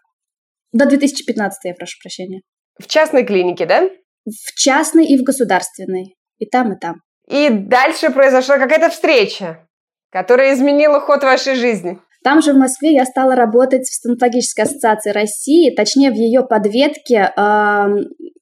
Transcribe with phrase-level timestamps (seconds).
[0.73, 2.43] До 2015, я прошу прощения.
[2.79, 3.89] В частной клинике, да?
[4.25, 6.17] В частной и в государственной.
[6.39, 6.97] И там, и там.
[7.29, 9.67] И дальше произошла какая-то встреча,
[10.11, 11.99] которая изменила ход вашей жизни.
[12.23, 17.33] Там же в Москве я стала работать в стоматологической ассоциации России, точнее в ее подветке
[17.37, 17.87] э,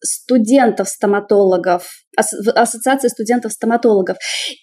[0.02, 4.16] студентов-стоматологов, ас, ассоциации студентов-стоматологов.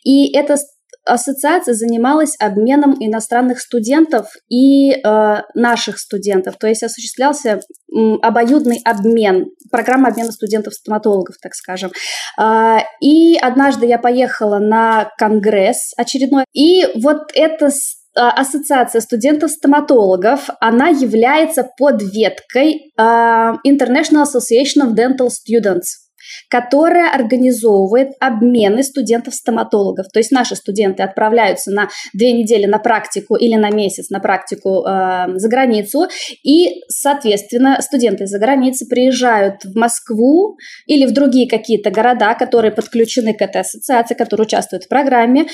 [0.03, 0.57] И это
[1.05, 9.45] ассоциация занималась обменом иностранных студентов и э, наших студентов, то есть осуществлялся э, обоюдный обмен,
[9.71, 11.91] программа обмена студентов-стоматологов, так скажем.
[12.39, 17.69] Э, и однажды я поехала на конгресс очередной, и вот это
[18.15, 26.04] Ассоциация студентов-стоматологов, она является подветкой uh, International Association of Dental Students
[26.49, 30.07] которая организовывает обмены студентов-стоматологов.
[30.13, 34.85] То есть наши студенты отправляются на две недели на практику или на месяц на практику
[34.85, 36.07] э, за границу,
[36.43, 43.33] и, соответственно, студенты за границей приезжают в Москву или в другие какие-то города, которые подключены
[43.33, 45.45] к этой ассоциации, которые участвуют в программе, э,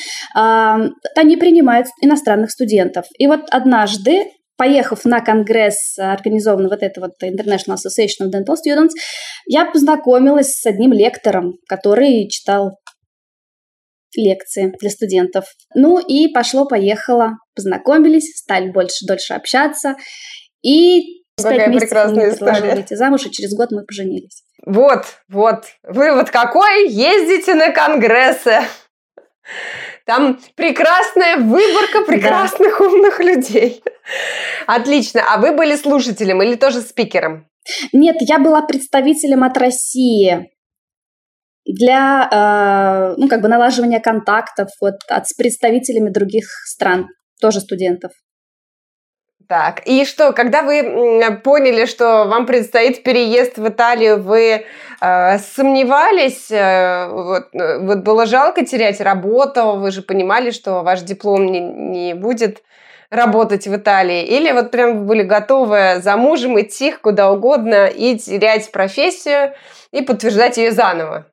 [1.16, 3.06] они принимают иностранных студентов.
[3.18, 4.26] И вот однажды
[4.62, 8.92] поехав на конгресс, организованный вот это вот International Association of Dental Students,
[9.48, 12.78] я познакомилась с одним лектором, который читал
[14.16, 15.46] лекции для студентов.
[15.74, 19.96] Ну и пошло-поехало, познакомились, стали больше, дольше общаться.
[20.62, 24.44] И с пять месяцев мне предложили выйти замуж, и через год мы поженились.
[24.64, 25.66] Вот, вот.
[25.82, 26.88] Вывод какой?
[26.88, 28.60] Ездите на конгрессы.
[30.06, 32.86] Там прекрасная выборка прекрасных да.
[32.86, 33.84] умных людей.
[34.68, 35.22] Отлично.
[35.28, 37.48] А вы были слушателем или тоже спикером?
[37.94, 40.50] Нет, я была представителем от России
[41.66, 47.08] для э, ну, как бы налаживания контактов вот, от, с представителями других стран,
[47.40, 48.12] тоже студентов.
[49.52, 50.82] Так, и что, когда вы
[51.44, 54.64] поняли, что вам предстоит переезд в Италию, вы
[55.02, 56.50] э, сомневались?
[56.50, 61.60] Э, вот, э, вот было жалко терять работу, вы же понимали, что ваш диплом не,
[61.60, 62.64] не будет
[63.10, 64.24] работать в Италии?
[64.24, 69.52] Или вот прям были готовы за мужем идти куда угодно и терять профессию
[69.92, 71.26] и подтверждать ее заново?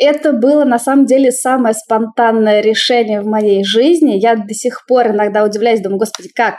[0.00, 4.12] Это было на самом деле самое спонтанное решение в моей жизни.
[4.12, 6.54] Я до сих пор иногда удивляюсь, думаю, господи, как?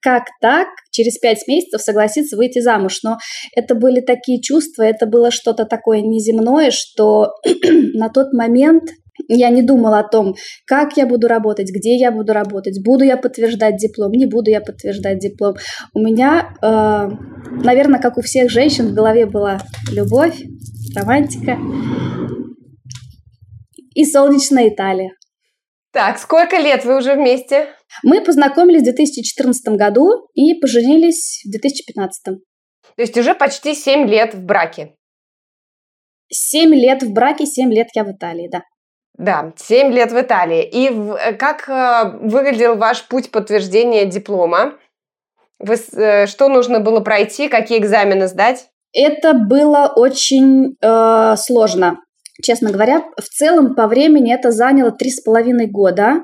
[0.00, 3.00] Как так через пять месяцев согласиться выйти замуж.
[3.02, 3.18] Но
[3.54, 7.32] это были такие чувства, это было что-то такое неземное, что
[7.94, 8.84] на тот момент
[9.26, 13.16] я не думала о том, как я буду работать, где я буду работать, буду я
[13.16, 15.56] подтверждать диплом, не буду я подтверждать диплом.
[15.92, 17.08] У меня, э,
[17.64, 19.58] наверное, как у всех женщин, в голове была
[19.90, 20.40] любовь,
[20.94, 21.58] романтика
[23.94, 25.10] и солнечная Италия.
[25.98, 27.74] Так, сколько лет вы уже вместе?
[28.04, 32.24] Мы познакомились в 2014 году и поженились в 2015.
[32.24, 32.38] То
[32.96, 34.94] есть уже почти 7 лет в браке.
[36.30, 38.62] 7 лет в браке, 7 лет я в Италии, да.
[39.14, 40.62] Да, 7 лет в Италии.
[40.62, 44.78] И э, как э, выглядел ваш путь подтверждения диплома?
[45.58, 48.68] Вы, э, что нужно было пройти, какие экзамены сдать?
[48.92, 51.98] Это было очень э, сложно,
[52.42, 53.02] честно говоря.
[53.16, 56.22] В целом по времени это заняло три с половиной года.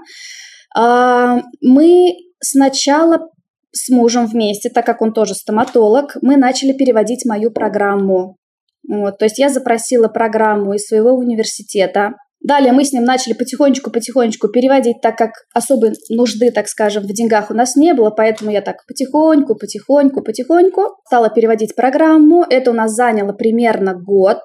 [0.76, 3.28] А, мы сначала
[3.72, 8.36] с мужем вместе, так как он тоже стоматолог, мы начали переводить мою программу.
[8.88, 12.14] Вот, то есть я запросила программу из своего университета.
[12.46, 17.50] Далее мы с ним начали потихонечку-потихонечку переводить, так как особой нужды, так скажем, в деньгах
[17.50, 22.44] у нас не было, поэтому я так потихоньку, потихоньку, потихоньку стала переводить программу.
[22.48, 24.40] Это у нас заняло примерно год,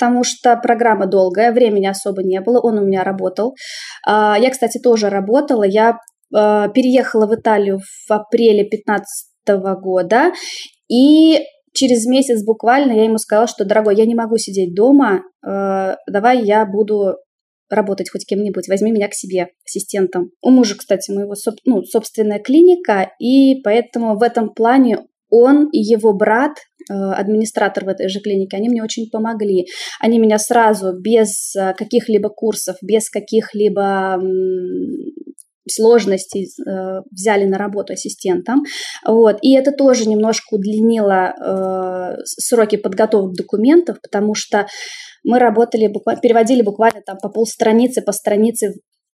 [0.00, 3.54] потому что программа долгая, времени особо не было, он у меня работал.
[4.06, 5.98] А, я, кстати, тоже работала, я
[6.34, 10.32] а, переехала в Италию в апреле 2015 года,
[10.88, 11.40] и
[11.74, 16.44] через месяц буквально я ему сказала, что, дорогой, я не могу сидеть дома, э, давай
[16.44, 17.16] я буду
[17.68, 20.30] работать хоть кем-нибудь, возьми меня к себе ассистентом.
[20.42, 26.12] У мужа, кстати, моего ну, собственная клиника, и поэтому в этом плане он и его
[26.12, 26.52] брат,
[26.90, 29.66] э, администратор в этой же клинике, они мне очень помогли.
[30.00, 34.20] Они меня сразу, без э, каких-либо курсов, без каких-либо
[35.68, 38.62] сложностей э, взяли на работу ассистентом.
[39.06, 39.38] Вот.
[39.42, 44.66] И это тоже немножко удлинило сроки подготовки документов, потому что
[45.22, 48.74] мы работали, буквально, переводили буквально там по полстраницы, по странице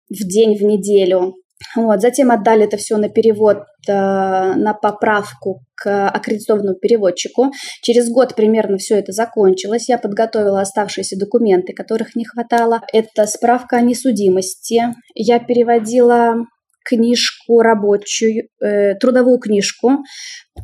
[0.09, 1.35] в день, в неделю.
[1.77, 2.01] Вот.
[2.01, 7.53] Затем отдали это все на перевод, э, на поправку к аккредитованному переводчику.
[7.83, 9.89] Через год примерно все это закончилось.
[9.89, 12.83] Я подготовила оставшиеся документы, которых не хватало.
[12.93, 14.83] Это справка о несудимости.
[15.15, 16.47] Я переводила
[16.85, 19.99] книжку рабочую, э, трудовую книжку,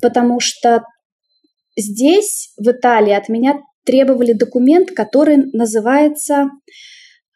[0.02, 0.82] потому что
[1.76, 6.48] здесь, в Италии, от меня требовали документ, который называется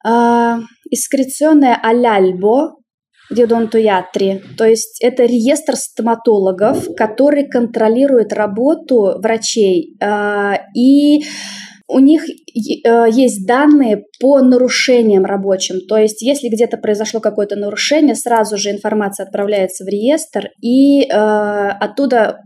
[0.04, 0.56] э,
[0.90, 2.79] «Искреционное аляльбо»,
[3.30, 4.42] Дедонтуятри.
[4.56, 9.96] То есть это реестр стоматологов, который контролирует работу врачей.
[10.00, 11.22] Э, и
[11.90, 15.80] у них э, есть данные по нарушениям рабочим.
[15.88, 21.06] То есть, если где-то произошло какое-то нарушение, сразу же информация отправляется в реестр, и э,
[21.08, 22.38] оттуда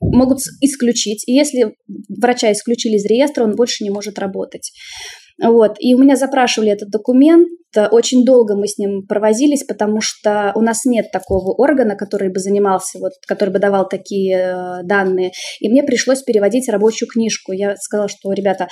[0.00, 1.24] могут исключить.
[1.26, 1.74] И если
[2.08, 4.70] врача исключили из реестра, он больше не может работать.
[5.42, 5.76] Вот.
[5.78, 7.48] И у меня запрашивали этот документ,
[7.90, 12.40] очень долго мы с ним провозились, потому что у нас нет такого органа, который бы
[12.40, 15.32] занимался, вот, который бы давал такие э, данные.
[15.60, 17.52] И мне пришлось переводить рабочую книжку.
[17.52, 18.68] Я сказала, что, ребята,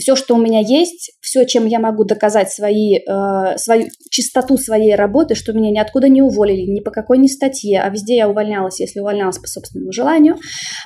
[0.00, 4.94] все, что у меня есть, все, чем я могу доказать свои, э, свою чистоту своей
[4.94, 8.80] работы, что меня ниоткуда не уволили, ни по какой ни статье, а везде я увольнялась,
[8.80, 10.36] если увольнялась по собственному желанию.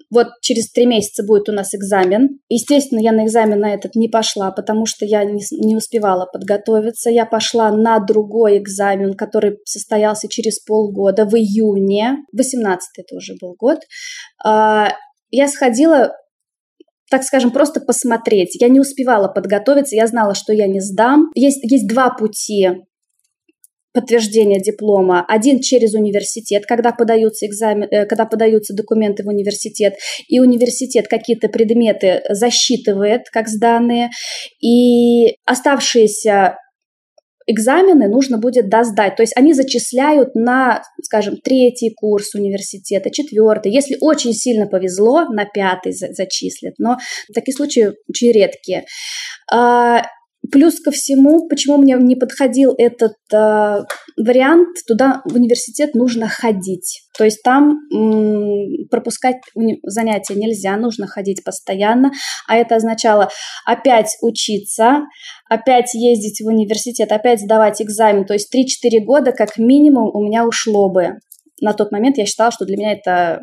[0.10, 2.40] вот через три месяца будет у нас экзамен.
[2.50, 7.10] Естественно, я на экзамен на этот не пошла, потому что я не, не успевала подготовиться.
[7.10, 12.18] Я пошла на другой экзамен, который состоялся через полгода, в июне.
[12.32, 13.80] 18 это уже был год.
[15.36, 16.16] Я сходила,
[17.10, 18.56] так скажем, просто посмотреть.
[18.62, 21.32] Я не успевала подготовиться, я знала, что я не сдам.
[21.34, 22.70] Есть, есть два пути
[23.94, 25.26] подтверждения диплома.
[25.28, 29.96] Один через университет, когда подаются, экзамен, э, когда подаются документы в университет,
[30.28, 34.12] и университет какие-то предметы засчитывает как сданные,
[34.62, 36.58] и оставшиеся
[37.48, 39.16] экзамены нужно будет досдать.
[39.16, 43.72] То есть они зачисляют на, скажем, третий курс университета, четвертый.
[43.72, 46.76] Если очень сильно повезло, на пятый зачислят.
[46.78, 46.98] Но
[47.34, 48.86] такие случаи очень редкие.
[50.52, 53.84] Плюс ко всему, почему мне не подходил этот э,
[54.18, 57.02] вариант, туда в университет нужно ходить.
[57.18, 59.38] То есть там м, пропускать
[59.84, 62.12] занятия нельзя, нужно ходить постоянно.
[62.48, 63.30] А это означало
[63.66, 65.04] опять учиться,
[65.50, 68.26] опять ездить в университет, опять сдавать экзамен.
[68.26, 71.20] То есть 3-4 года как минимум у меня ушло бы.
[71.62, 73.40] На тот момент я считала, что для меня это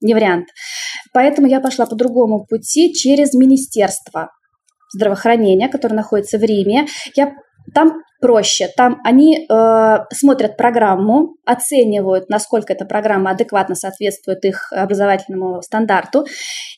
[0.00, 0.48] не вариант.
[1.12, 4.30] Поэтому я пошла по другому пути через министерство
[4.90, 6.86] здравоохранения, который находится в Риме.
[7.14, 7.34] Я
[7.74, 8.68] там проще.
[8.76, 16.26] Там они э, смотрят программу, оценивают, насколько эта программа адекватно соответствует их образовательному стандарту,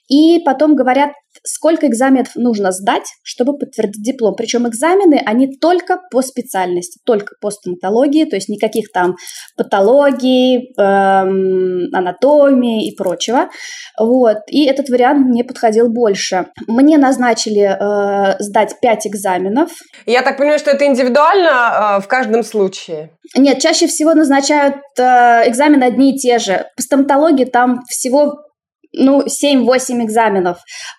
[0.09, 1.11] и потом говорят,
[1.44, 4.35] сколько экзаменов нужно сдать, чтобы подтвердить диплом.
[4.35, 9.14] Причем экзамены, они только по специальности, только по стоматологии, то есть никаких там
[9.56, 13.49] патологий, эм, анатомии и прочего.
[13.99, 14.38] Вот.
[14.49, 16.47] И этот вариант мне подходил больше.
[16.66, 19.70] Мне назначили э, сдать 5 экзаменов.
[20.06, 23.11] Я так понимаю, что это индивидуально э, в каждом случае?
[23.37, 25.03] Нет, чаще всего назначают э,
[25.49, 26.67] экзамены одни и те же.
[26.77, 28.43] По стоматологии там всего
[28.93, 30.59] ну, 7-8 экзаменов.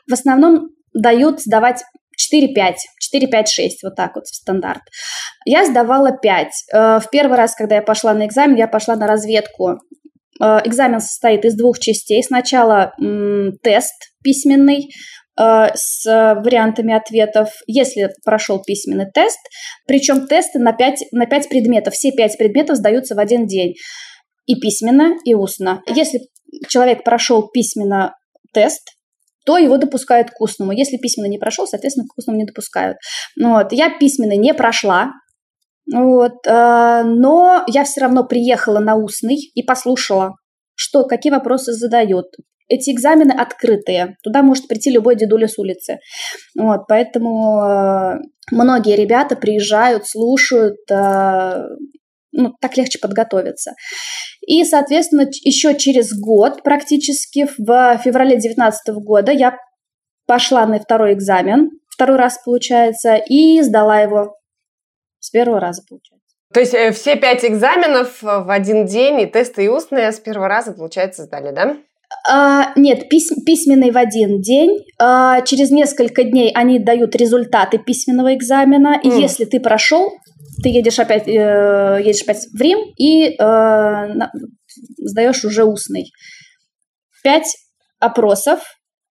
[0.09, 1.83] В основном дают сдавать
[2.33, 2.75] 4-5,
[3.15, 4.81] 4-5-6, вот так вот в стандарт.
[5.45, 6.47] Я сдавала 5.
[6.73, 9.79] Э, в первый раз, когда я пошла на экзамен, я пошла на разведку.
[10.41, 12.23] Э, экзамен состоит из двух частей.
[12.23, 12.93] Сначала
[13.63, 14.89] тест письменный,
[15.73, 19.39] с вариантами ответов, если прошел письменный тест.
[19.87, 21.93] Причем тесты на 5, на 5 предметов.
[21.93, 23.73] Все 5 предметов сдаются в один день.
[24.45, 25.81] И письменно, и устно.
[25.87, 26.19] Если
[26.67, 28.13] человек прошел письменно
[28.53, 28.81] тест,
[29.45, 30.71] то его допускают к устному.
[30.71, 32.97] Если письменно не прошел, соответственно, к устному не допускают.
[33.41, 33.71] Вот.
[33.71, 35.11] Я письменно не прошла,
[35.91, 40.35] вот, э, но я все равно приехала на устный и послушала,
[40.75, 42.27] что, какие вопросы задают.
[42.71, 45.99] Эти экзамены открытые, туда может прийти любой дедуля с улицы.
[46.57, 51.63] Вот, поэтому э, многие ребята приезжают, слушают, э,
[52.31, 53.73] ну, так легче подготовиться.
[54.47, 59.57] И, соответственно, еще через год практически, в феврале 2019 года, я
[60.25, 64.37] пошла на второй экзамен, второй раз получается, и сдала его
[65.19, 66.21] с первого раза, получается.
[66.53, 70.47] То есть э, все пять экзаменов в один день и тесты и устные с первого
[70.47, 71.75] раза, получается, сдали, да?
[72.27, 74.79] А, нет, пись, письменный в один день.
[74.99, 78.99] А, через несколько дней они дают результаты письменного экзамена.
[79.01, 79.19] И mm.
[79.19, 80.11] если ты прошел,
[80.61, 84.07] ты едешь опять, э, едешь опять в Рим и э,
[84.97, 86.11] сдаешь уже устный.
[87.23, 87.55] Пять
[87.99, 88.59] опросов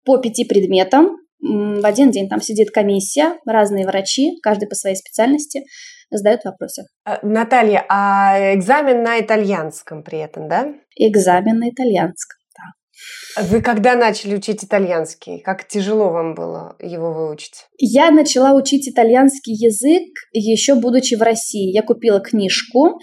[0.05, 2.29] по пяти предметам в один день.
[2.29, 5.63] Там сидит комиссия, разные врачи, каждый по своей специальности,
[6.11, 6.85] задают вопросы.
[7.05, 10.75] А, Наталья, а экзамен на итальянском при этом, да?
[10.97, 12.40] Экзамен на итальянском.
[13.41, 15.41] Вы когда начали учить итальянский?
[15.41, 17.67] Как тяжело вам было его выучить?
[17.79, 21.73] Я начала учить итальянский язык еще будучи в России.
[21.73, 22.99] Я купила книжку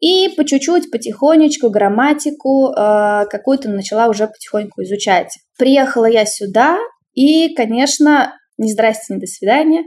[0.00, 5.32] и по чуть-чуть, потихонечку грамматику э, какую-то начала уже потихоньку изучать.
[5.58, 6.78] Приехала я сюда
[7.14, 9.84] и, конечно, не здрасте, не до свидания.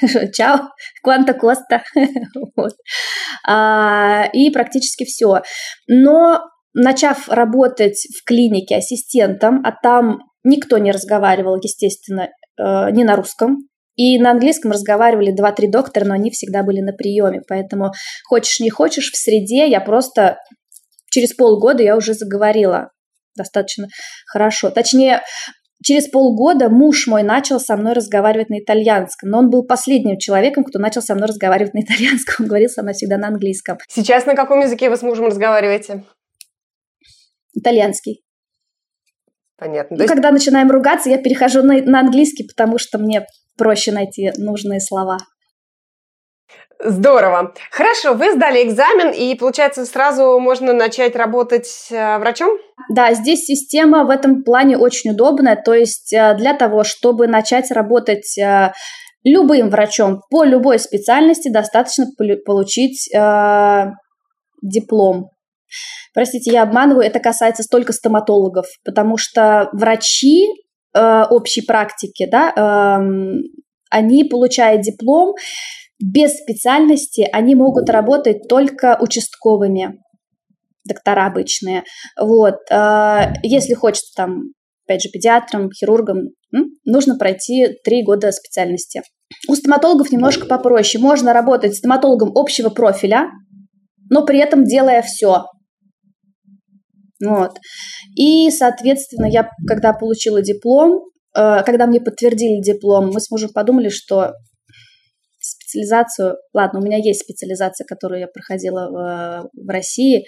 [0.32, 0.68] Чао,
[1.02, 1.82] кванта коста.
[3.46, 5.42] а, и практически все.
[5.88, 6.42] Но
[6.74, 13.58] начав работать в клинике ассистентом, а там никто не разговаривал, естественно, э, не на русском,
[13.96, 17.42] и на английском разговаривали два-три доктора, но они всегда были на приеме.
[17.48, 17.92] Поэтому
[18.28, 20.38] хочешь не хочешь, в среде я просто
[21.10, 22.90] через полгода я уже заговорила
[23.36, 23.88] достаточно
[24.26, 24.70] хорошо.
[24.70, 25.22] Точнее,
[25.84, 30.64] через полгода муж мой начал со мной разговаривать на итальянском, но он был последним человеком,
[30.64, 32.36] кто начал со мной разговаривать на итальянском.
[32.44, 33.78] Он говорил со мной всегда на английском.
[33.88, 36.04] Сейчас на каком языке вы с мужем разговариваете?
[37.54, 38.22] Итальянский.
[39.56, 39.96] Понятно.
[39.96, 40.12] Ну, есть...
[40.12, 43.26] Когда начинаем ругаться, я перехожу на, на английский, потому что мне
[43.58, 45.18] проще найти нужные слова.
[46.82, 47.52] Здорово.
[47.70, 52.56] Хорошо, вы сдали экзамен, и, получается, сразу можно начать работать э, врачом?
[52.88, 55.56] Да, здесь система в этом плане очень удобная.
[55.62, 58.72] То есть э, для того, чтобы начать работать э,
[59.24, 62.06] любым врачом по любой специальности, достаточно
[62.46, 63.10] получить
[64.62, 65.30] диплом
[66.14, 70.46] Простите, я обманываю, это касается только стоматологов, потому что врачи
[70.94, 73.40] э, общей практики, да, э,
[73.90, 75.34] они, получая диплом,
[76.02, 80.00] без специальности они могут работать только участковыми,
[80.88, 81.84] доктора обычные.
[82.18, 82.56] Вот.
[82.70, 84.52] Э, если хочется там,
[84.86, 86.30] опять же, педиатром, хирургом,
[86.84, 89.02] нужно пройти три года специальности.
[89.48, 91.02] У стоматологов немножко попроще.
[91.02, 93.30] Можно работать стоматологом общего профиля,
[94.10, 95.46] но при этом делая все.
[97.24, 97.52] Вот.
[98.16, 101.04] И, соответственно, я, когда получила диплом,
[101.36, 104.32] э, когда мне подтвердили диплом, мы с мужем подумали, что
[105.40, 110.24] специализацию, ладно, у меня есть специализация, которую я проходила в, в России,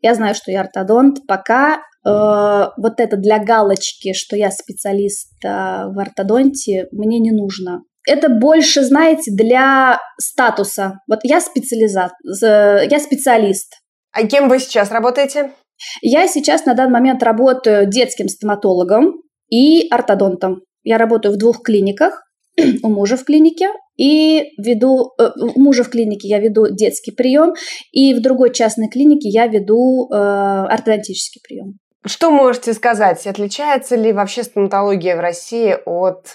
[0.00, 5.48] я знаю, что я ортодонт, пока э, вот это для галочки, что я специалист э,
[5.48, 7.82] в ортодонте, мне не нужно.
[8.06, 10.98] Это больше, знаете, для статуса.
[11.08, 13.74] Вот я специализат, я специалист.
[14.10, 15.52] А кем вы сейчас работаете?
[16.00, 20.62] Я сейчас на данный момент работаю детским стоматологом и ортодонтом.
[20.82, 22.22] Я работаю в двух клиниках.
[22.82, 27.52] У мужа в клинике и веду, э, у мужа в клинике я веду детский прием,
[27.92, 31.78] и в другой частной клинике я веду э, ортодонтический прием.
[32.04, 33.26] Что можете сказать?
[33.26, 36.26] Отличается ли вообще стоматология в России от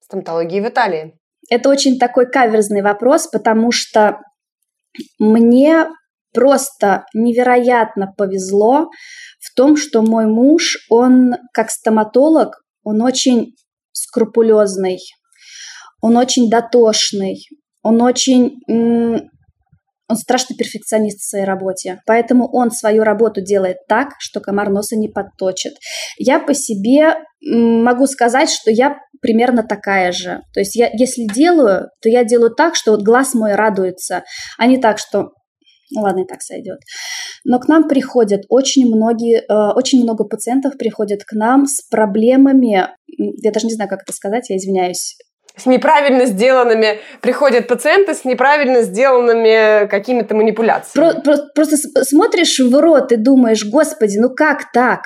[0.00, 1.14] стоматологии в Италии?
[1.50, 4.20] Это очень такой каверзный вопрос, потому что
[5.18, 5.86] мне
[6.36, 8.90] просто невероятно повезло
[9.40, 13.54] в том, что мой муж, он как стоматолог, он очень
[13.92, 14.98] скрупулезный,
[16.02, 17.38] он очень дотошный,
[17.82, 18.58] он очень
[20.08, 24.94] Он страшный перфекционист в своей работе, поэтому он свою работу делает так, что комар носа
[24.96, 25.72] не подточит.
[26.16, 30.42] Я по себе могу сказать, что я примерно такая же.
[30.54, 34.22] То есть я, если делаю, то я делаю так, что вот глаз мой радуется,
[34.58, 35.30] а не так, что
[35.94, 36.78] ладно, и так сойдет.
[37.44, 42.88] Но к нам приходят очень многие, э, очень много пациентов приходят к нам с проблемами,
[43.08, 45.16] я даже не знаю, как это сказать, я извиняюсь,
[45.56, 51.12] с неправильно сделанными приходят пациенты с неправильно сделанными какими-то манипуляциями.
[51.12, 55.04] Про, про, просто смотришь в рот и думаешь, господи, ну как так?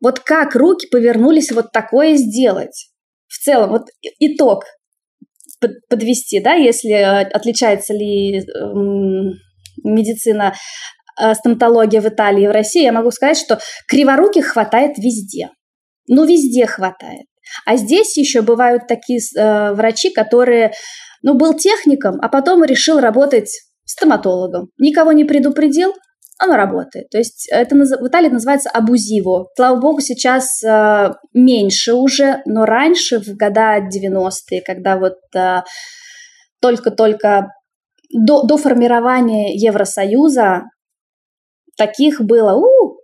[0.00, 2.88] Вот как руки повернулись вот такое сделать?
[3.28, 4.64] В целом, вот итог
[5.90, 9.34] подвести, да, если э, отличается ли эм,
[9.84, 10.54] медицина,
[11.20, 13.58] э, стоматология в Италии в России, я могу сказать, что
[13.88, 15.50] криворуких хватает везде.
[16.08, 17.26] Ну, везде хватает.
[17.66, 20.72] А здесь еще бывают такие э, врачи, которые,
[21.22, 23.50] ну, был техником, а потом решил работать
[23.84, 24.70] стоматологом.
[24.78, 25.94] Никого не предупредил,
[26.40, 27.10] оно работает.
[27.10, 29.48] То есть это в Италии называется абузиво.
[29.56, 35.62] Слава богу, сейчас э, меньше уже, но раньше, в года 90-е, когда вот э,
[36.62, 37.48] только-только
[38.12, 40.64] до, до формирования Евросоюза
[41.76, 43.00] таких было у,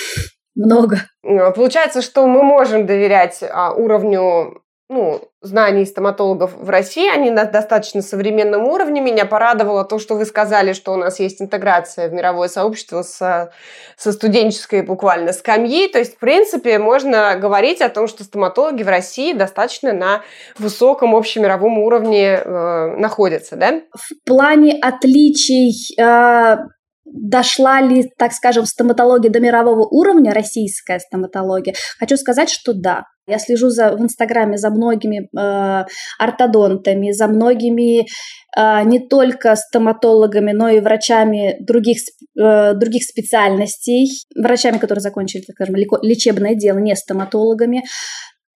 [0.54, 0.98] много.
[1.22, 7.46] Э, получается, что мы можем доверять а, уровню ну, знаний стоматологов в России, они на
[7.46, 9.00] достаточно современном уровне.
[9.00, 13.50] Меня порадовало то, что вы сказали, что у нас есть интеграция в мировое сообщество со,
[13.96, 15.88] со студенческой буквально скамьи.
[15.88, 20.22] То есть, в принципе, можно говорить о том, что стоматологи в России достаточно на
[20.58, 23.80] высоком общемировом уровне э, находятся, да?
[23.94, 26.56] В плане отличий э,
[27.04, 33.04] дошла ли, так скажем, стоматология до мирового уровня, российская стоматология, хочу сказать, что да.
[33.26, 35.84] Я слежу за, в Инстаграме за многими э,
[36.18, 41.98] ортодонтами, за многими э, не только стоматологами, но и врачами других,
[42.38, 47.84] э, других специальностей, врачами, которые закончили, так скажем, лечебное дело, не стоматологами,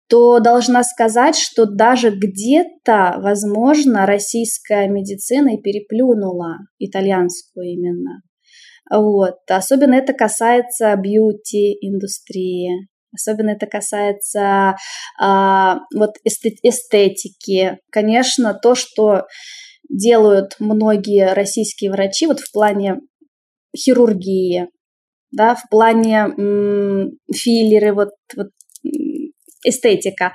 [0.10, 8.22] то должна сказать, что даже где-то, возможно, российская медицина и переплюнула итальянскую именно.
[8.92, 9.38] Вот.
[9.50, 12.88] Особенно это касается бьюти-индустрии.
[13.14, 14.76] Особенно это касается
[15.20, 17.80] а, вот эстетики.
[17.90, 19.26] Конечно, то, что
[19.90, 23.00] делают многие российские врачи вот в плане
[23.78, 24.68] хирургии,
[25.32, 26.28] да, в плане
[27.34, 28.50] филлеры, вот, вот
[29.64, 30.34] эстетика.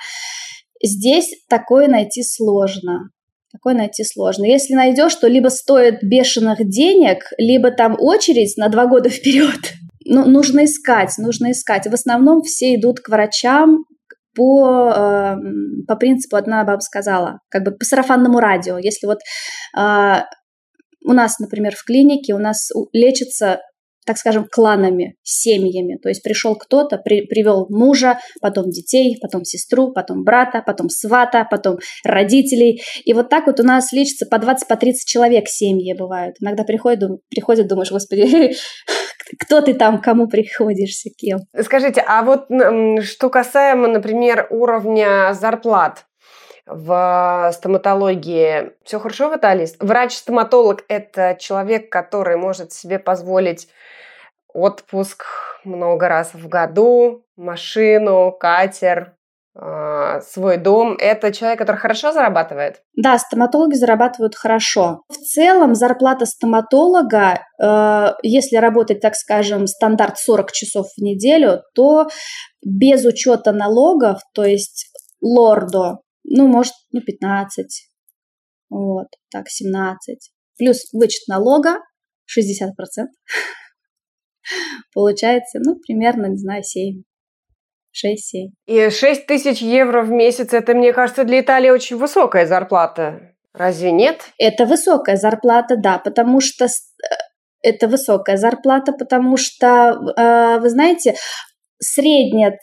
[0.83, 3.11] Здесь такое найти сложно.
[3.53, 4.45] Такое найти сложно.
[4.45, 9.61] Если найдешь, то либо стоит бешеных денег, либо там очередь на два года вперед.
[10.05, 11.87] Ну, нужно искать, нужно искать.
[11.87, 13.85] В основном все идут к врачам
[14.35, 15.37] по, э,
[15.87, 18.79] по принципу, одна баба сказала, как бы по сарафанному радио.
[18.79, 19.19] Если вот
[19.77, 20.23] э,
[21.05, 23.61] у нас, например, в клинике у нас лечится
[24.07, 25.99] так скажем, кланами, семьями.
[26.03, 31.47] То есть пришел кто-то, при, привел мужа, потом детей, потом сестру, потом брата, потом свата,
[31.51, 32.83] потом родителей.
[33.05, 36.37] И вот так вот у нас лечится по 20-30 по 30 человек семьи бывают.
[36.41, 38.55] Иногда приходят, дум, приходят думаешь, господи,
[39.39, 41.41] кто ты там, кому приходишься, кем.
[41.61, 42.47] Скажите, а вот
[43.05, 46.07] что касаемо, например, уровня зарплат,
[46.71, 49.69] в стоматологии все хорошо в Италии?
[49.79, 53.69] Врач-стоматолог– это человек, который может себе позволить
[54.53, 55.25] отпуск
[55.65, 59.15] много раз в году, машину, катер,
[59.55, 60.97] а, свой дом.
[60.99, 62.83] Это человек, который хорошо зарабатывает?
[62.95, 65.03] Да, стоматологи зарабатывают хорошо.
[65.09, 72.09] В целом зарплата стоматолога, э, если работать, так скажем, стандарт 40 часов в неделю, то
[72.65, 74.87] без учета налогов, то есть
[75.21, 77.89] лордо, ну, может, ну, 15,
[78.71, 81.79] вот, так, 17, плюс вычет налога
[82.39, 82.71] 60%.
[84.95, 87.03] Получается, ну, примерно, не знаю, 7.
[87.93, 88.51] 6-7.
[88.67, 93.35] И 6 тысяч евро в месяц, это, мне кажется, для Италии очень высокая зарплата.
[93.53, 94.23] Разве нет?
[94.39, 96.69] Это высокая зарплата, да, потому что э,
[97.63, 101.15] это высокая зарплата, потому что, э, вы знаете,
[101.81, 102.57] средняя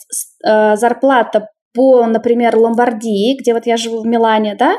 [0.46, 4.78] э, зарплата по, например, Ломбардии, где вот я живу в Милане, да,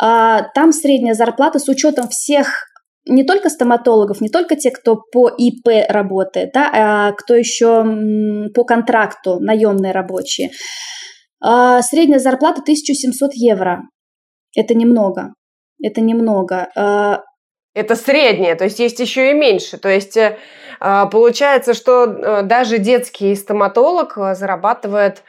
[0.00, 2.64] а, там средняя зарплата с учетом всех
[3.06, 7.84] не только стоматологов, не только те, кто по ИП работает, да, а кто еще
[8.54, 10.50] по контракту, наемные рабочие.
[11.40, 13.82] А средняя зарплата 1700 евро.
[14.56, 15.34] Это немного.
[15.82, 16.68] Это немного.
[16.76, 17.22] А
[17.74, 19.78] это средняя, то есть есть еще и меньше.
[19.78, 20.36] То есть э,
[20.80, 25.22] а, получается, что э, даже детский стоматолог э, зарабатывает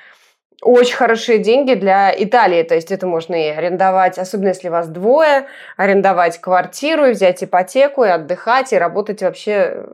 [0.61, 2.63] очень хорошие деньги для Италии.
[2.63, 8.03] То есть это можно и арендовать, особенно если вас двое, арендовать квартиру и взять ипотеку,
[8.03, 9.85] и отдыхать, и работать вообще,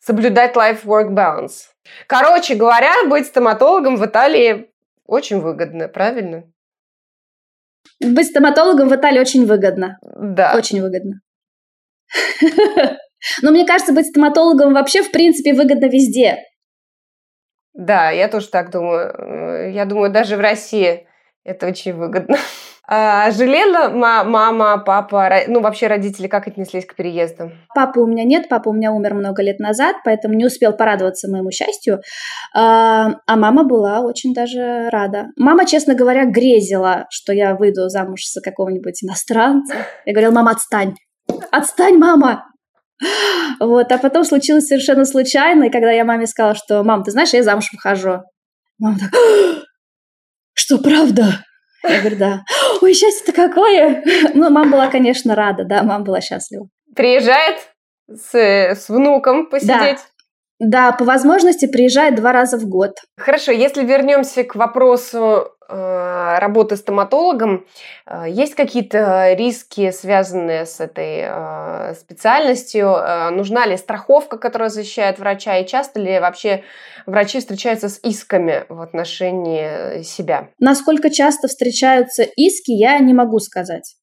[0.00, 1.68] соблюдать life-work balance.
[2.06, 4.70] Короче говоря, быть стоматологом в Италии
[5.06, 6.44] очень выгодно, правильно?
[8.00, 9.98] Быть стоматологом в Италии очень выгодно.
[10.02, 10.54] Да.
[10.56, 11.20] Очень выгодно.
[13.42, 16.38] Но мне кажется, быть стоматологом вообще, в принципе, выгодно везде.
[17.76, 19.72] Да, я тоже так думаю.
[19.72, 21.06] Я думаю, даже в России
[21.44, 22.36] это очень выгодно.
[22.88, 27.50] А жалела мама, папа, ну вообще родители как отнеслись к переезду?
[27.74, 31.28] Папы у меня нет, папа у меня умер много лет назад, поэтому не успел порадоваться
[31.28, 32.00] моему счастью.
[32.54, 35.26] А, а мама была очень даже рада.
[35.36, 39.74] Мама, честно говоря, грезила, что я выйду замуж за какого-нибудь иностранца.
[40.04, 40.94] Я говорила, мама, отстань.
[41.50, 42.44] Отстань, мама!
[43.60, 47.32] Вот, а потом случилось совершенно случайно, и когда я маме сказала, что, мам, ты знаешь,
[47.32, 48.22] я замуж выхожу.
[48.78, 49.10] Мама так,
[50.54, 51.44] что, правда?
[51.82, 52.44] Я говорю, да.
[52.82, 54.02] Ой, счастье-то какое!
[54.34, 56.68] Ну, мама была, конечно, рада, да, мама была счастлива.
[56.94, 57.56] Приезжает
[58.08, 60.00] с, с внуком посидеть?
[60.58, 60.90] Да.
[60.90, 62.92] да, по возможности приезжает два раза в год.
[63.18, 67.66] Хорошо, если вернемся к вопросу работы стоматологом,
[68.06, 72.86] э, есть какие-то риски, связанные с этой э, специальностью?
[73.32, 75.58] Нужна ли страховка, которая защищает врача?
[75.58, 76.62] И часто ли вообще
[77.06, 80.48] врачи встречаются с исками в отношении себя?
[80.58, 83.96] Насколько часто встречаются иски, я не могу сказать.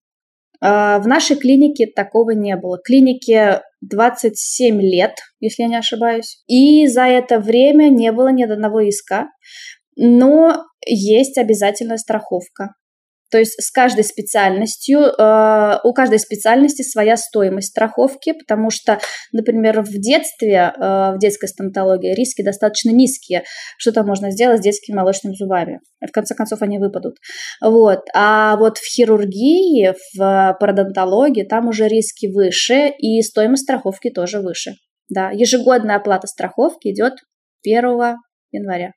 [0.62, 2.80] В нашей клинике такого не было.
[2.82, 6.42] Клинике 27 лет, если я не ошибаюсь.
[6.48, 9.28] И за это время не было ни одного иска.
[9.96, 12.70] Но есть обязательная страховка.
[13.34, 19.00] То есть с каждой специальностью, э, у каждой специальности своя стоимость страховки, потому что,
[19.32, 20.80] например, в детстве, э,
[21.16, 23.44] в детской стоматологии риски достаточно низкие.
[23.80, 25.80] Что там можно сделать с детскими молочными зубами?
[26.00, 27.16] В конце концов, они выпадут.
[27.60, 28.02] Вот.
[28.14, 34.74] А вот в хирургии, в пародонтологии, там уже риски выше, и стоимость страховки тоже выше.
[35.10, 37.14] Да, ежегодная оплата страховки идет
[37.64, 38.16] 1
[38.52, 38.92] января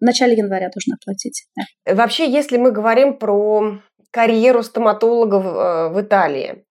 [0.00, 1.44] в начале января должна платить.
[1.56, 1.94] Да.
[1.94, 6.64] Вообще, если мы говорим про карьеру стоматологов э, в Италии,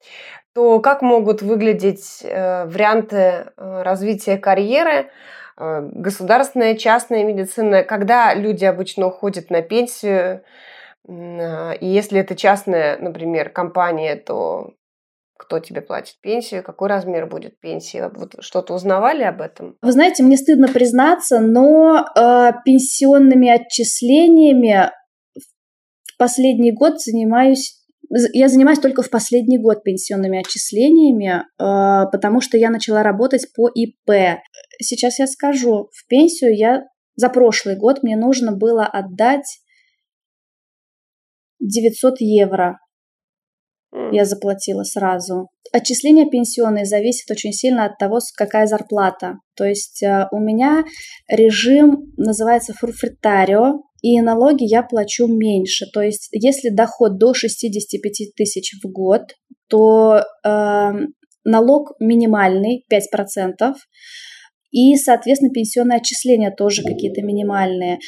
[0.53, 5.09] то как могут выглядеть э, варианты э, развития карьеры?
[5.61, 10.41] Государственная, частная медицина, когда люди обычно уходят на пенсию,
[11.05, 14.71] и если это частная, например, компания, то
[15.39, 18.03] кто тебе платит пенсию, какой размер будет пенсии.
[18.13, 19.77] Вот что-то узнавали об этом?
[19.81, 24.91] Вы знаете, мне стыдно признаться, но э, пенсионными отчислениями
[25.35, 27.77] в последний год занимаюсь
[28.33, 33.69] я занимаюсь только в последний год пенсионными отчислениями, э, потому что я начала работать по
[33.69, 34.41] ИП.
[34.81, 36.83] Сейчас я скажу, в пенсию я
[37.15, 39.59] за прошлый год мне нужно было отдать
[41.59, 42.79] 900 евро
[44.11, 45.49] я заплатила сразу.
[45.71, 49.35] Отчисление пенсионной зависит очень сильно от того, какая зарплата.
[49.55, 50.83] То есть э, у меня
[51.27, 55.85] режим называется фурфритарио, и налоги я плачу меньше.
[55.93, 59.21] То есть если доход до 65 тысяч в год,
[59.69, 60.91] то э,
[61.43, 63.73] налог минимальный 5%,
[64.71, 67.99] и, соответственно, пенсионные отчисления тоже какие-то минимальные.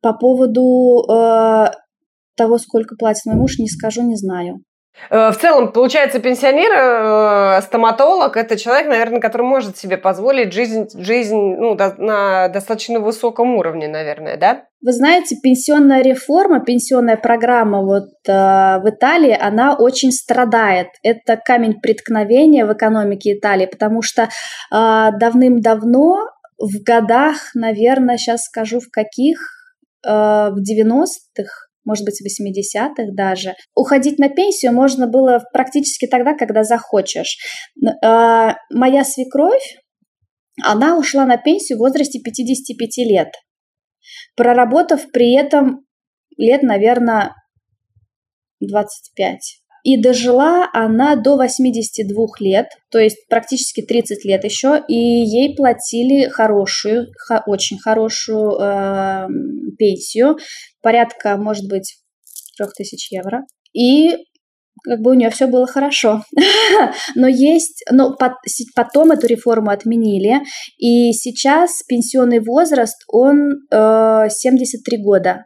[0.00, 1.66] По поводу э,
[2.36, 4.62] того, сколько платит мой муж, не скажу, не знаю.
[5.08, 10.86] Э, в целом, получается, пенсионер, э, стоматолог– это человек, наверное, который может себе позволить жизнь,
[10.94, 14.64] жизнь ну, на достаточно высоком уровне, наверное, да?
[14.82, 20.88] Вы знаете, пенсионная реформа, пенсионная программа вот э, в Италии, она очень страдает.
[21.02, 24.28] Это камень преткновения в экономике Италии, потому что э,
[25.18, 29.38] давным-давно, в годах, наверное, сейчас скажу в каких,
[30.06, 33.54] э, в 90-х, может быть, в 80-х даже.
[33.74, 37.38] Уходить на пенсию можно было практически тогда, когда захочешь.
[38.04, 39.76] А, моя свекровь,
[40.62, 43.28] она ушла на пенсию в возрасте 55 лет,
[44.36, 45.86] проработав при этом
[46.36, 47.34] лет, наверное,
[48.60, 49.38] 25.
[49.82, 56.28] И дожила она до 82 лет, то есть практически 30 лет еще, и ей платили
[56.28, 57.06] хорошую,
[57.46, 59.26] очень хорошую э,
[59.78, 60.36] пенсию,
[60.82, 61.96] порядка, может быть,
[62.56, 63.44] 3000 евро.
[63.72, 64.16] И
[64.84, 66.22] как бы у нее все было хорошо.
[67.14, 68.16] но есть, но
[68.74, 70.40] потом эту реформу отменили,
[70.78, 75.44] и сейчас пенсионный возраст, он э, 73 года.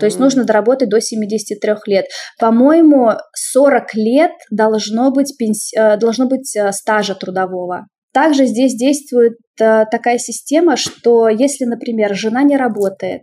[0.00, 2.06] То есть нужно доработать до 73 лет.
[2.38, 5.74] По-моему, 40 лет должно быть, пенси...
[5.78, 7.86] Э, должно быть э, стажа трудового.
[8.12, 13.22] Также здесь действует э, такая система, что если, например, жена не работает,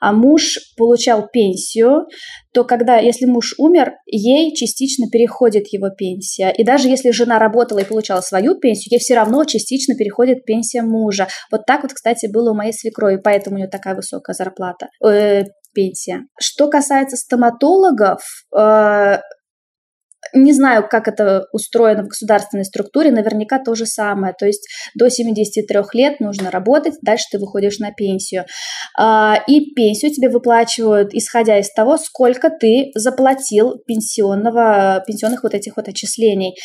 [0.00, 2.06] а муж получал пенсию,
[2.52, 6.50] то когда, если муж умер, ей частично переходит его пенсия.
[6.50, 10.82] И даже если жена работала и получала свою пенсию, ей все равно частично переходит пенсия
[10.82, 11.28] мужа.
[11.50, 15.44] Вот так вот, кстати, было у моей свекрови, поэтому у нее такая высокая зарплата, э,
[15.74, 16.22] пенсия.
[16.40, 18.20] Что касается стоматологов,
[18.56, 19.18] э,
[20.34, 24.34] не знаю, как это устроено в государственной структуре, наверняка то же самое.
[24.38, 28.44] То есть до 73 лет нужно работать, дальше ты выходишь на пенсию.
[28.98, 35.76] А, и пенсию тебе выплачивают, исходя из того, сколько ты заплатил пенсионного, пенсионных вот этих
[35.76, 36.56] вот отчислений.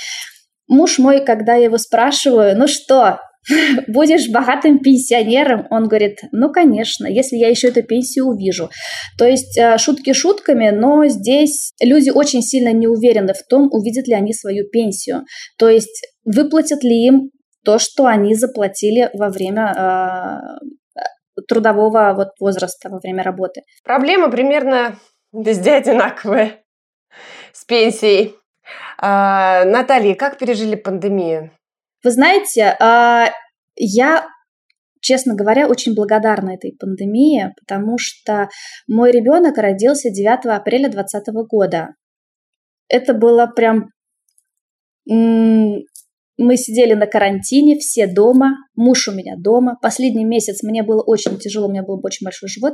[0.67, 3.19] Муж мой, когда я его спрашиваю, ну что,
[3.88, 5.67] будешь богатым пенсионером?
[5.69, 8.69] Он говорит, ну, конечно, если я еще эту пенсию увижу.
[9.17, 14.08] То есть э, шутки шутками, но здесь люди очень сильно не уверены в том, увидят
[14.08, 15.25] ли они свою пенсию.
[15.58, 17.31] То есть выплатят ли им
[17.63, 19.73] то, что они заплатили во время
[20.95, 23.62] э, трудового вот возраста, во время работы.
[23.84, 24.97] Проблема примерно
[25.34, 26.63] везде одинаковая
[27.51, 28.36] с пенсией.
[28.97, 31.51] А, Наталья, как пережили пандемию?
[32.05, 33.31] Вы знаете, а,
[33.75, 34.27] я
[35.01, 38.49] честно говоря, очень благодарна этой пандемии, потому что
[38.87, 41.89] мой ребенок родился 9 апреля 2020 года.
[42.89, 43.89] Это было прям...
[45.07, 49.77] Мы сидели на карантине, все дома, муж у меня дома.
[49.81, 52.73] Последний месяц мне было очень тяжело, у меня был очень большой живот.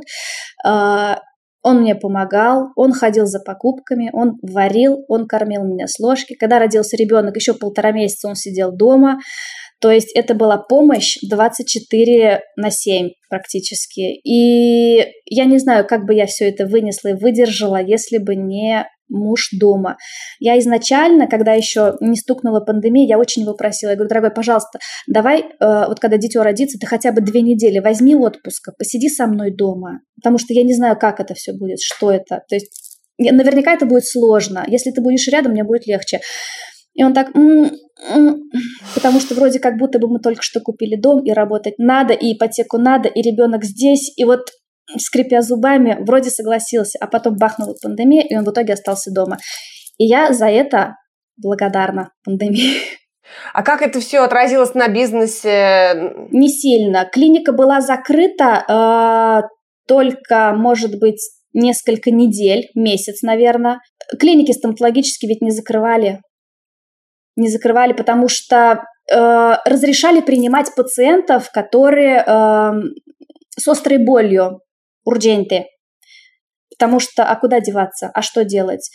[1.62, 6.34] Он мне помогал, он ходил за покупками, он варил, он кормил меня с ложки.
[6.34, 9.20] Когда родился ребенок, еще полтора месяца он сидел дома.
[9.80, 14.20] То есть это была помощь 24 на 7 практически.
[14.22, 18.86] И я не знаю, как бы я все это вынесла и выдержала, если бы не
[19.08, 19.96] муж дома.
[20.40, 23.90] Я изначально, когда еще не стукнула пандемия, я очень его просила.
[23.90, 27.78] Я говорю, дорогой, пожалуйста, давай, э, вот когда дитё родится, ты хотя бы две недели
[27.78, 30.00] возьми отпуска, посиди со мной дома.
[30.16, 32.42] Потому что я не знаю, как это все будет, что это.
[32.48, 34.64] То есть наверняка это будет сложно.
[34.66, 36.20] Если ты будешь рядом, мне будет легче.
[36.94, 37.32] И он так,
[38.94, 42.34] потому что вроде как будто бы мы только что купили дом, и работать надо, и
[42.34, 44.50] ипотеку надо, и ребенок здесь, и вот
[44.98, 49.38] скрипя зубами, вроде согласился, а потом бахнула пандемия, и он в итоге остался дома.
[49.98, 50.96] И я за это
[51.36, 52.76] благодарна пандемии.
[53.54, 56.12] А как это все отразилось на бизнесе?
[56.30, 57.08] Не сильно.
[57.10, 59.48] Клиника была закрыта э,
[59.86, 61.20] только, может быть,
[61.54, 63.80] несколько недель, месяц, наверное.
[64.18, 66.20] Клиники стоматологические ведь не закрывали.
[67.36, 72.72] Не закрывали, потому что э, разрешали принимать пациентов, которые э,
[73.56, 74.60] с острой болью
[75.04, 75.66] урдженты.
[76.70, 78.90] Потому что, а куда деваться, а что делать?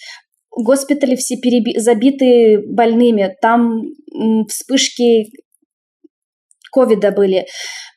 [0.50, 3.82] Госпитали все переби- забиты больными, там
[4.48, 5.30] вспышки
[6.78, 7.46] ковида были.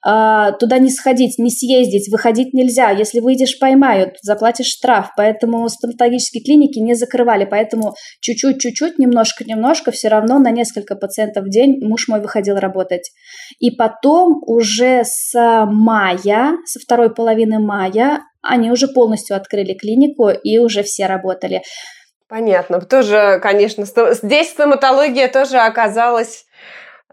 [0.03, 2.91] А, туда не сходить, не съездить, выходить нельзя.
[2.91, 5.11] Если выйдешь, поймают, заплатишь штраф.
[5.17, 7.45] Поэтому стоматологические клиники не закрывали.
[7.45, 13.11] Поэтому чуть-чуть, чуть-чуть, немножко-немножко все равно на несколько пациентов в день муж мой выходил работать.
[13.59, 20.59] И потом уже с мая, со второй половины мая, они уже полностью открыли клинику и
[20.59, 21.63] уже все работали.
[22.27, 22.81] Понятно.
[22.81, 26.47] Тоже, конечно, здесь стоматология тоже оказалась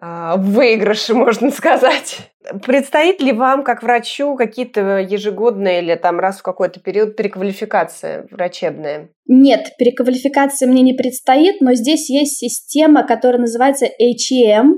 [0.01, 2.19] в выигрыше, можно сказать.
[2.65, 9.10] Предстоит ли вам, как врачу, какие-то ежегодные или там раз в какой-то период переквалификация врачебная?
[9.27, 14.75] Нет, переквалификация мне не предстоит, но здесь есть система, которая называется HEM.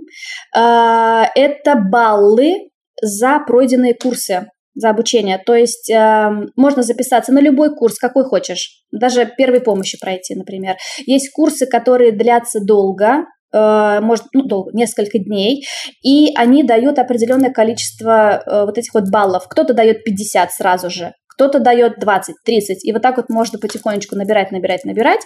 [0.56, 2.70] А, это баллы
[3.02, 5.38] за пройденные курсы за обучение.
[5.38, 10.78] То есть э, можно записаться на любой курс, какой хочешь, даже первой помощи пройти, например.
[11.06, 15.66] Есть курсы, которые длятся долго, может, ну, долго, несколько дней,
[16.04, 19.48] и они дают определенное количество э, вот этих вот баллов.
[19.48, 24.16] Кто-то дает 50 сразу же, кто-то дает 20, 30, и вот так вот можно потихонечку
[24.16, 25.22] набирать, набирать, набирать,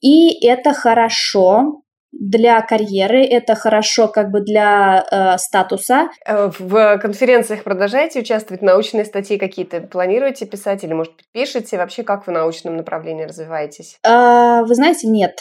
[0.00, 1.82] и это хорошо,
[2.18, 6.08] для карьеры, это хорошо как бы для э, статуса.
[6.24, 8.62] Э, в конференциях продолжаете участвовать?
[8.62, 11.76] Научные статьи какие-то планируете писать или, может пишете?
[11.76, 13.98] Вообще, как в научном направлении развиваетесь?
[14.02, 15.40] Э, вы знаете, нет.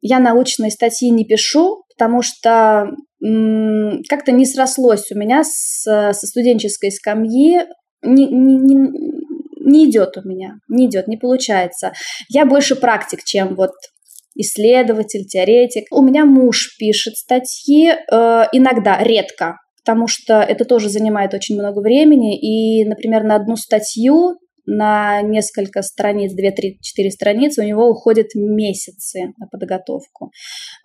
[0.00, 6.92] Я научные статьи не пишу, потому что как-то не срослось у меня с, со студенческой
[6.92, 7.62] скамьи,
[8.02, 8.74] не, не, не,
[9.64, 11.92] не идет у меня, не идет, не получается.
[12.28, 13.72] Я больше практик, чем вот
[14.36, 15.84] исследователь, теоретик.
[15.90, 21.80] У меня муж пишет статьи, э, иногда, редко, потому что это тоже занимает очень много
[21.80, 22.38] времени.
[22.38, 29.46] И, например, на одну статью на несколько страниц, 2-3-4 страницы, у него уходят месяцы на
[29.46, 30.30] подготовку.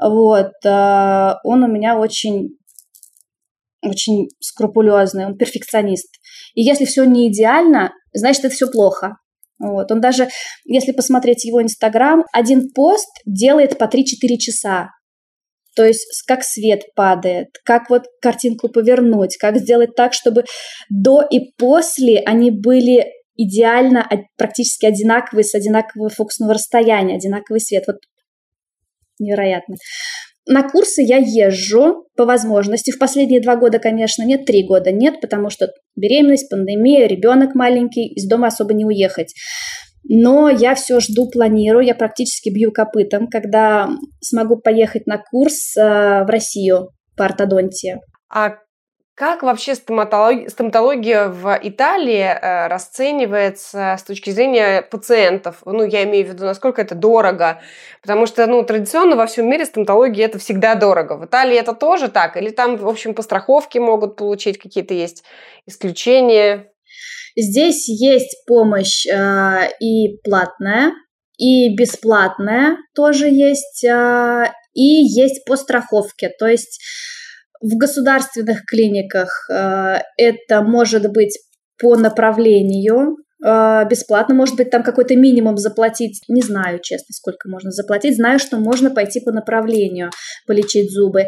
[0.02, 0.54] Вот.
[0.66, 2.58] Э, он у меня очень
[3.86, 6.08] очень скрупулезный, он перфекционист.
[6.56, 9.18] И если все не идеально, значит, это все плохо.
[9.60, 9.92] Вот.
[9.92, 10.30] Он даже,
[10.64, 14.90] если посмотреть его Инстаграм, один пост делает по 3-4 часа.
[15.76, 20.46] То есть как свет падает, как вот картинку повернуть, как сделать так, чтобы
[20.90, 27.84] до и после они были идеально практически одинаковые, с одинакового фокусного расстояния, одинаковый свет.
[27.88, 27.98] Вот
[29.20, 29.76] невероятно.
[30.46, 32.92] На курсы я езжу по возможности.
[32.92, 38.08] В последние два года, конечно, нет, три года нет, потому что беременность, пандемия, ребенок маленький,
[38.08, 39.34] из дома особо не уехать.
[40.04, 45.82] Но я все жду, планирую, я практически бью копытом, когда смогу поехать на курс э,
[45.82, 48.02] в Россию по ортодонтии.
[48.30, 48.56] А
[49.16, 55.62] как вообще стоматология, стоматология в Италии э, расценивается с точки зрения пациентов?
[55.66, 57.62] Ну, я имею в виду, насколько это дорого.
[58.02, 61.18] Потому что, ну, традиционно во всем мире стоматология это всегда дорого.
[61.18, 62.38] В Италии это тоже так?
[62.38, 65.24] Или там, в общем, по страховке могут получить какие-то есть
[65.68, 66.72] исключения?
[67.36, 70.92] Здесь есть помощь э, и платная,
[71.38, 76.30] и бесплатная тоже есть, э, и есть по страховке.
[76.40, 76.82] То есть
[77.64, 81.40] в государственных клиниках э, это может быть
[81.82, 87.72] по направлению э, бесплатно, может быть, там какой-то минимум заплатить, не знаю, честно, сколько можно
[87.72, 90.12] заплатить, знаю, что можно пойти по направлению
[90.46, 91.28] полечить зубы, э,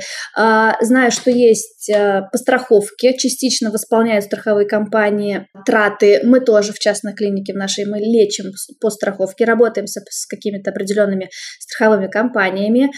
[0.82, 7.54] знаю, что есть по страховке, частично восполняют страховые компании траты, мы тоже в частной клинике
[7.54, 12.92] в нашей, мы лечим по страховке, работаем с, какими-то определенными страховыми компаниями,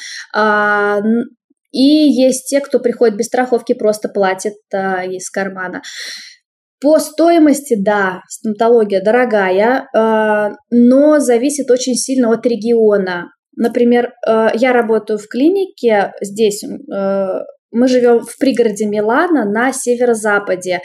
[1.72, 5.82] и есть те, кто приходит без страховки, просто платит а, из кармана.
[6.80, 13.32] По стоимости, да, стоматология дорогая, э, но зависит очень сильно от региона.
[13.56, 17.40] Например, э, я работаю в клинике здесь, э,
[17.72, 20.82] мы живем в пригороде Милана на северо-западе,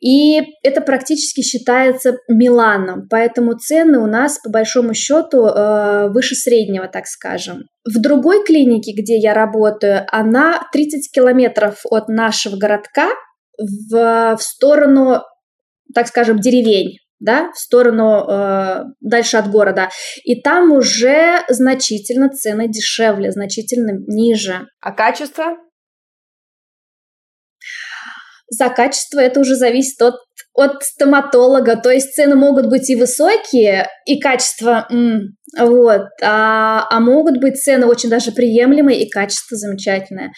[0.00, 6.88] и это практически считается Миланом, поэтому цены у нас по большому счету э, выше среднего,
[6.88, 7.62] так скажем.
[7.84, 13.08] В другой клинике, где я работаю, она 30 километров от нашего городка
[13.58, 15.22] в, в сторону,
[15.94, 19.88] так скажем, деревень да, в сторону э, дальше от города.
[20.24, 24.66] И там уже значительно цены дешевле, значительно ниже.
[24.80, 25.56] А качество?
[28.48, 30.14] За качество это уже зависит от,
[30.54, 34.86] от стоматолога, то есть цены могут быть и высокие, и качество,
[35.58, 40.32] вот, а, а могут быть цены очень даже приемлемые, и качество замечательное.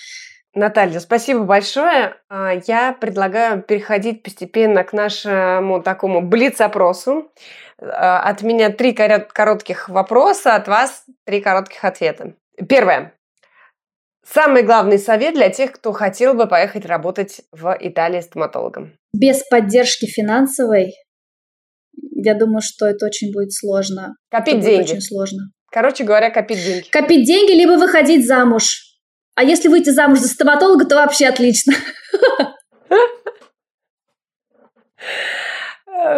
[0.55, 2.17] Наталья, спасибо большое.
[2.29, 7.31] А, я предлагаю переходить постепенно к нашему такому блиц-опросу.
[7.81, 12.33] А, от меня три коротких вопроса, от вас три коротких ответа.
[12.69, 13.18] Первое.
[14.33, 18.93] Самый главный совет для тех, кто хотел бы поехать работать в Италии стоматологом.
[19.15, 20.93] Без поддержки финансовой,
[21.95, 24.17] я думаю, что это очень будет сложно.
[24.31, 24.83] Копить это деньги.
[24.83, 25.51] очень сложно.
[25.71, 26.89] Короче говоря, копить деньги.
[26.91, 28.83] Копить деньги, либо выходить замуж.
[29.35, 31.75] А если выйти замуж за стоматолога, то вообще отлично.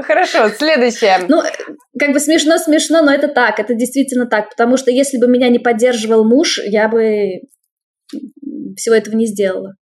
[0.02, 1.18] Хорошо, следующее.
[1.28, 1.42] Ну,
[1.98, 5.58] как бы смешно-смешно, но это так, это действительно так, потому что если бы меня не
[5.58, 7.40] поддерживал муж, я бы
[8.76, 9.74] всего этого не сделала.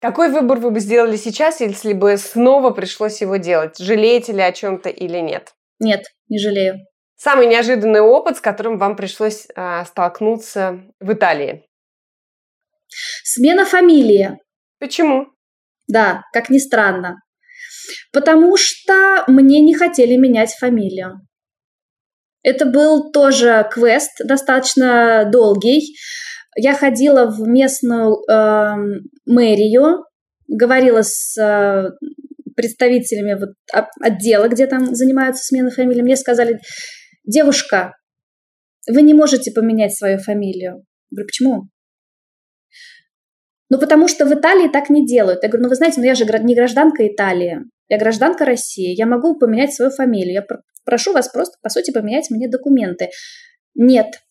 [0.00, 3.78] Какой выбор вы бы сделали сейчас, если бы снова пришлось его делать?
[3.78, 5.54] Жалеете ли о чем-то или нет?
[5.78, 6.76] Нет, не жалею.
[7.16, 11.66] Самый неожиданный опыт, с которым вам пришлось э, столкнуться в Италии?
[13.24, 14.38] Смена фамилии.
[14.78, 15.28] Почему?
[15.88, 17.16] Да, как ни странно.
[18.12, 21.20] Потому что мне не хотели менять фамилию.
[22.42, 25.96] Это был тоже квест достаточно долгий.
[26.56, 28.74] Я ходила в местную э,
[29.26, 30.04] мэрию,
[30.48, 31.90] говорила с э,
[32.56, 33.50] представителями вот,
[34.00, 36.02] отдела, где там занимаются сменой фамилии.
[36.02, 36.60] Мне сказали,
[37.24, 37.94] девушка,
[38.90, 40.84] вы не можете поменять свою фамилию.
[41.10, 41.62] Я говорю, почему?
[43.68, 45.42] Ну, потому что в Италии так не делают.
[45.42, 49.06] Я говорю, ну, вы знаете, ну, я же не гражданка Италии, я гражданка России, я
[49.06, 50.34] могу поменять свою фамилию.
[50.34, 50.46] Я
[50.84, 53.10] прошу вас просто, по сути, поменять мне документы.
[53.74, 54.22] Нет,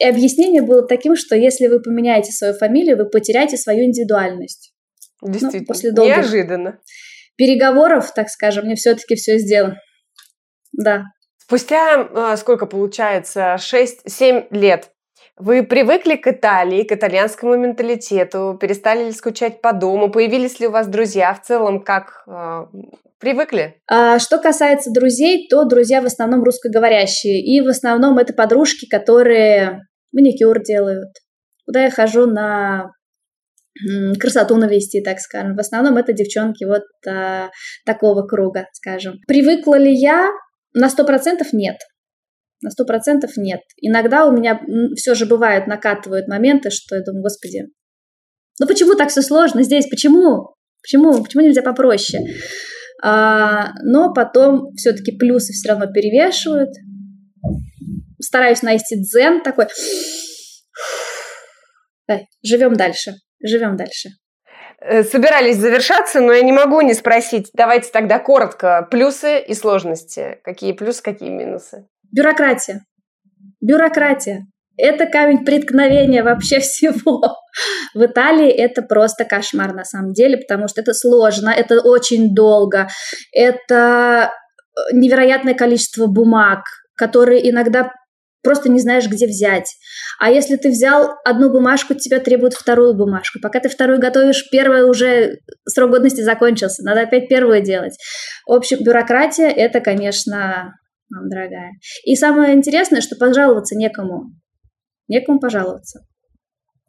[0.00, 4.72] и объяснение было таким, что если вы поменяете свою фамилию, вы потеряете свою индивидуальность.
[5.20, 6.78] Ну, Действительно, ну, после долгих неожиданно.
[7.36, 9.76] Переговоров, так скажем, мне все-таки все сделано.
[10.72, 11.04] Да.
[11.36, 13.56] Спустя э, сколько получается?
[13.58, 14.90] 6-7 лет.
[15.36, 20.70] Вы привыкли к Италии, к итальянскому менталитету, перестали ли скучать по дому, появились ли у
[20.70, 22.66] вас друзья в целом, как э,
[23.18, 23.76] привыкли?
[23.86, 29.82] А, что касается друзей, то друзья в основном русскоговорящие, и в основном это подружки, которые
[30.12, 31.10] маникюр делают,
[31.66, 32.90] куда я хожу на
[34.18, 35.56] красоту навести, так скажем.
[35.56, 37.50] В основном это девчонки вот а,
[37.86, 39.20] такого круга, скажем.
[39.26, 40.30] Привыкла ли я?
[40.74, 41.76] На сто процентов нет.
[42.62, 43.60] На сто процентов нет.
[43.80, 44.60] Иногда у меня
[44.96, 47.68] все же бывают, накатывают моменты, что я думаю, господи,
[48.58, 49.86] ну почему так все сложно здесь?
[49.88, 50.54] Почему?
[50.82, 51.22] Почему?
[51.22, 52.22] Почему нельзя попроще?
[53.02, 56.70] А, но потом все-таки плюсы все равно перевешивают.
[58.20, 59.66] Стараюсь найти дзен такой.
[62.42, 63.14] Живем дальше.
[63.42, 64.10] Живем дальше.
[64.80, 67.50] Э, собирались завершаться, но я не могу не спросить.
[67.52, 68.86] Давайте тогда коротко.
[68.90, 70.38] Плюсы и сложности.
[70.42, 71.86] Какие плюсы, какие минусы?
[72.12, 72.82] Бюрократия.
[73.60, 74.46] Бюрократия.
[74.76, 77.36] Это камень преткновения вообще всего.
[77.94, 82.88] В Италии это просто кошмар на самом деле, потому что это сложно, это очень долго,
[83.32, 86.60] это э, невероятное количество бумаг,
[86.96, 87.92] которые иногда
[88.42, 89.76] просто не знаешь, где взять.
[90.18, 93.38] А если ты взял одну бумажку, тебя требуют вторую бумажку.
[93.40, 97.96] Пока ты вторую готовишь, первая уже срок годности закончился, надо опять первую делать.
[98.46, 100.74] В общем, бюрократия– это, конечно,
[101.10, 101.72] мам дорогая.
[102.04, 104.32] И самое интересное, что пожаловаться некому.
[105.08, 106.00] Некому пожаловаться.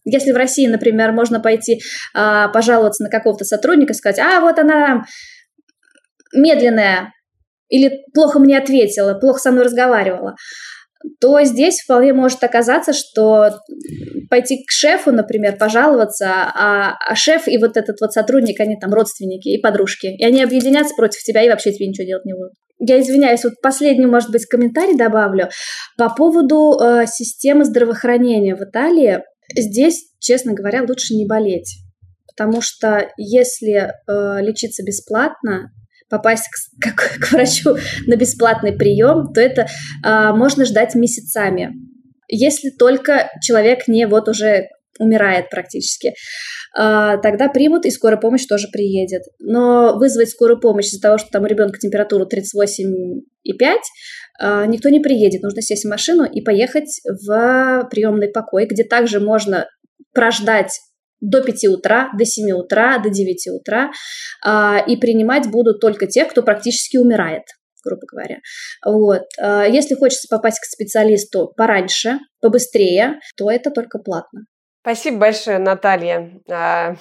[0.04, 1.80] Если в России, например, можно пойти
[2.14, 5.06] а, пожаловаться на какого-то сотрудника, сказать, а вот она
[6.34, 7.14] медленная,
[7.70, 10.36] или плохо мне ответила, плохо со мной разговаривала
[11.20, 13.60] то здесь вполне может оказаться, что
[14.30, 18.93] пойти к шефу, например, пожаловаться, а, а шеф и вот этот вот сотрудник, они там
[18.93, 22.54] родственники и подружки, и они объединятся против тебя и вообще тебе ничего делать не будут.
[22.80, 25.49] Я извиняюсь, вот последний, может быть, комментарий добавлю
[25.97, 29.20] по поводу э, системы здравоохранения в Италии.
[29.56, 31.78] Здесь, честно говоря, лучше не болеть,
[32.28, 35.72] потому что если э, лечиться бесплатно,
[36.12, 36.43] попасть
[36.80, 39.68] к, к, к врачу на бесплатный прием, то это
[40.03, 41.72] а, можно ждать месяцами.
[42.28, 44.68] Если только человек не вот уже
[44.99, 46.14] умирает практически,
[46.78, 49.24] а, тогда примут, и скорая помощь тоже приедет.
[49.39, 53.78] Но вызвать скорую помощь из-за того, что там у ребенка температура 38,5,
[54.39, 55.41] а, никто не приедет.
[55.41, 59.68] Нужно сесть в машину и поехать в приемный покой, где также можно
[60.14, 60.80] прождать
[61.22, 63.91] до 5 утра, до 7 утра, до 9 утра,
[64.43, 67.43] а, и принимать будут только те, кто практически умирает
[67.84, 68.38] грубо говоря.
[68.86, 69.24] Вот.
[69.39, 74.41] А, если хочется попасть к специалисту пораньше, побыстрее, то это только платно.
[74.82, 76.95] Спасибо большое, Наталья, а,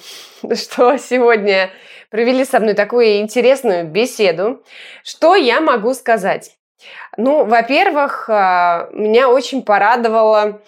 [0.55, 1.69] что сегодня
[2.09, 4.63] провели со мной такую интересную беседу.
[5.03, 6.57] Что я могу сказать?
[7.15, 10.63] Ну, во-первых, меня очень порадовало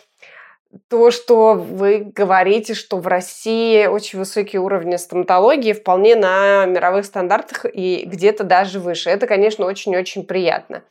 [0.90, 7.66] то, что вы говорите, что в России очень высокие уровни стоматологии, вполне на мировых стандартах
[7.72, 9.10] и где-то даже выше.
[9.10, 10.84] Это, конечно, очень-очень приятно.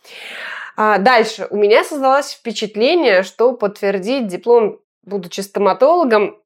[0.76, 1.46] А дальше.
[1.50, 6.38] У меня создалось впечатление, что подтвердить диплом, будучи стоматологом,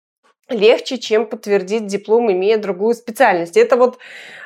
[0.49, 3.57] легче, чем подтвердить диплом, имея другую специальность.
[3.57, 3.99] Это вот,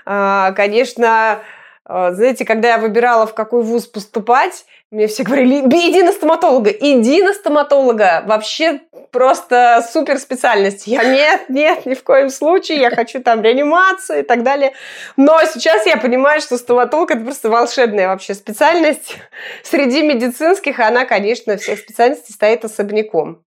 [0.05, 1.43] а, конечно,
[1.85, 6.71] а, знаете, когда я выбирала, в какой вуз поступать, мне все говорили, иди на стоматолога,
[6.71, 8.25] иди на стоматолога.
[8.27, 8.81] Вообще
[9.13, 10.89] просто супер специальность.
[10.89, 14.73] Я нет, нет, ни в коем случае, я хочу там реанимацию и так далее.
[15.17, 19.17] Но сейчас я понимаю, что стоматолог это просто волшебная вообще специальность.
[19.63, 23.45] Среди медицинских она, конечно, всех специальностей стоит особняком.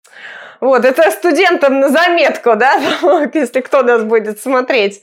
[0.61, 2.79] Вот, это студентам на заметку, да,
[3.33, 5.01] если кто нас будет смотреть.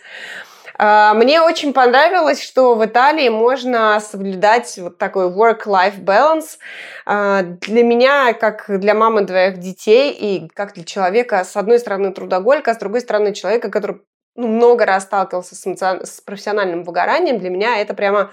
[0.82, 6.56] А, мне очень понравилось, что в Италии можно соблюдать вот такой work-life balance.
[7.04, 12.14] А, для меня, как для мамы двоих детей и как для человека, с одной стороны,
[12.14, 14.00] трудоголика, а с другой стороны, человека, который
[14.36, 18.30] ну, много раз сталкивался с, с профессиональным выгоранием, для меня это прямо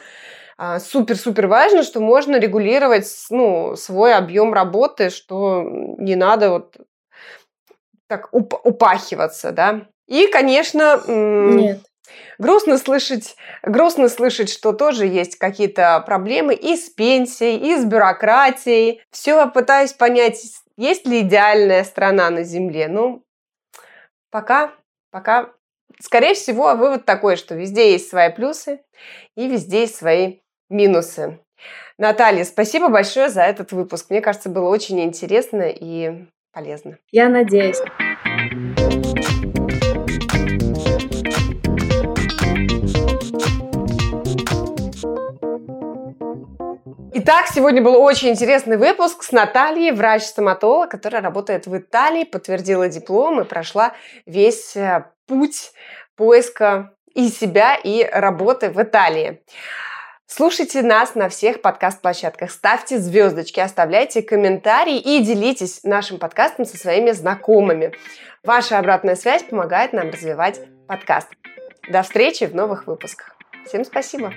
[0.57, 5.63] супер-супер важно, что можно регулировать ну, свой объем работы, что
[5.99, 6.77] не надо вот
[8.07, 9.81] так уп- упахиваться, да.
[10.07, 11.01] И, конечно...
[11.07, 11.81] Нет.
[12.37, 19.01] Грустно слышать, грустно слышать, что тоже есть какие-то проблемы и с пенсией, и с бюрократией.
[19.11, 20.41] Все пытаюсь понять,
[20.77, 22.87] есть ли идеальная страна на Земле.
[22.87, 23.23] Ну,
[24.29, 24.71] пока,
[25.11, 25.49] пока,
[25.99, 28.81] скорее всего, вывод такой, что везде есть свои плюсы
[29.35, 30.39] и везде есть свои
[30.69, 31.39] минусы.
[31.97, 34.09] Наталья, спасибо большое за этот выпуск.
[34.09, 36.99] Мне кажется, было очень интересно и полезно.
[37.11, 37.81] Я надеюсь.
[47.29, 53.41] Итак, сегодня был очень интересный выпуск с Натальей, врач-стоматолог, которая работает в Италии, подтвердила диплом
[53.41, 53.91] и прошла
[54.25, 55.73] весь э, путь
[56.15, 59.43] поиска и себя, и работы в Италии.
[60.25, 67.11] Слушайте нас на всех подкаст-площадках, ставьте звездочки, оставляйте комментарии и делитесь нашим подкастом со своими
[67.11, 67.91] знакомыми.
[68.41, 71.27] Ваша обратная связь помогает нам развивать подкаст.
[71.89, 73.35] До встречи в новых выпусках.
[73.65, 74.31] Всем спасибо!